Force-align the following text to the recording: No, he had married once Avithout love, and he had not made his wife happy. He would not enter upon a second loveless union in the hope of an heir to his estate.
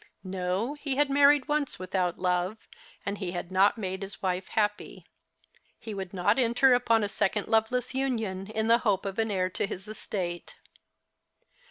No, 0.23 0.73
he 0.73 0.95
had 0.95 1.11
married 1.11 1.47
once 1.47 1.77
Avithout 1.77 2.17
love, 2.17 2.67
and 3.05 3.19
he 3.19 3.33
had 3.33 3.51
not 3.51 3.77
made 3.77 4.01
his 4.01 4.19
wife 4.19 4.47
happy. 4.47 5.05
He 5.77 5.93
would 5.93 6.11
not 6.11 6.39
enter 6.39 6.73
upon 6.73 7.03
a 7.03 7.07
second 7.07 7.47
loveless 7.47 7.93
union 7.93 8.47
in 8.47 8.65
the 8.65 8.79
hope 8.79 9.05
of 9.05 9.19
an 9.19 9.29
heir 9.29 9.51
to 9.51 9.67
his 9.67 9.87
estate. 9.87 10.55